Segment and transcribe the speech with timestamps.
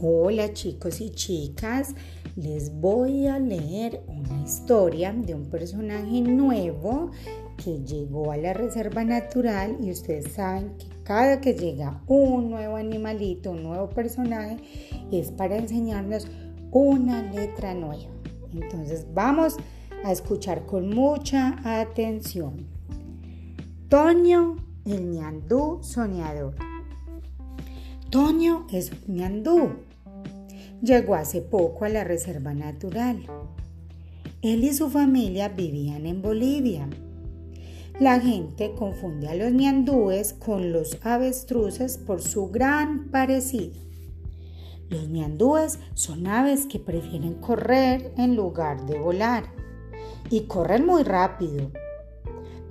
[0.00, 1.92] Hola chicos y chicas,
[2.36, 7.10] les voy a leer una historia de un personaje nuevo
[7.56, 12.76] que llegó a la reserva natural y ustedes saben que cada que llega un nuevo
[12.76, 14.58] animalito, un nuevo personaje,
[15.10, 16.28] es para enseñarnos
[16.70, 18.12] una letra nueva.
[18.52, 19.56] Entonces vamos
[20.04, 22.68] a escuchar con mucha atención.
[23.88, 24.54] Toño,
[24.84, 26.67] el ñandú soñador.
[28.10, 29.88] Toño es un ñandú
[30.82, 33.26] llegó hace poco a la reserva natural.
[34.42, 36.88] Él y su familia vivían en Bolivia.
[37.98, 43.74] La gente confunde a los ñandúes con los avestruces por su gran parecido.
[44.88, 49.44] Los ñandúes son aves que prefieren correr en lugar de volar
[50.30, 51.72] y corren muy rápido.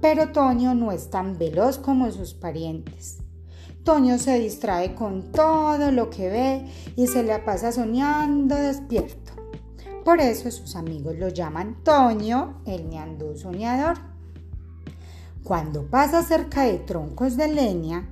[0.00, 3.25] Pero Toño no es tan veloz como sus parientes.
[3.86, 9.30] Toño se distrae con todo lo que ve y se la pasa soñando despierto.
[10.04, 13.96] Por eso sus amigos lo llaman Toño, el ñandú soñador.
[15.44, 18.10] Cuando pasa cerca de troncos de leña,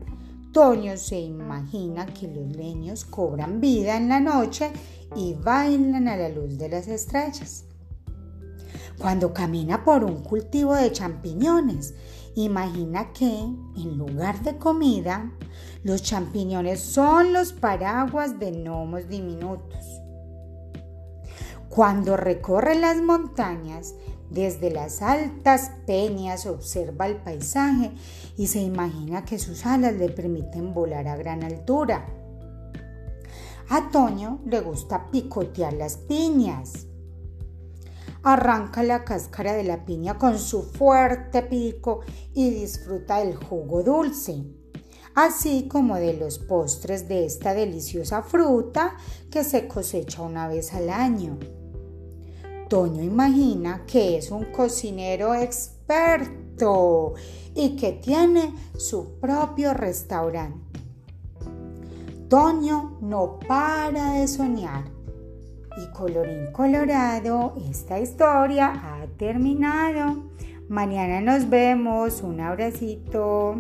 [0.53, 4.71] Toño se imagina que los leños cobran vida en la noche
[5.17, 7.65] y bailan a la luz de las estrellas.
[8.99, 11.95] Cuando camina por un cultivo de champiñones,
[12.37, 15.33] imagina que en lugar de comida,
[15.83, 20.01] los champiñones son los paraguas de gnomos diminutos.
[21.69, 23.95] Cuando recorre las montañas,
[24.31, 27.93] desde las altas peñas observa el paisaje
[28.37, 32.07] y se imagina que sus alas le permiten volar a gran altura.
[33.69, 36.87] A Toño le gusta picotear las piñas
[38.25, 42.01] arranca la cáscara de la piña con su fuerte pico
[42.33, 44.43] y disfruta del jugo dulce,
[45.15, 48.97] así como de los postres de esta deliciosa fruta
[49.31, 51.39] que se cosecha una vez al año.
[52.69, 57.13] Toño imagina que es un cocinero experto
[57.55, 60.81] y que tiene su propio restaurante.
[62.31, 64.95] Toño no para de soñar
[65.77, 70.25] y colorín colorado, esta historia ha terminado.
[70.69, 72.23] Mañana nos vemos.
[72.23, 73.57] Un abracito.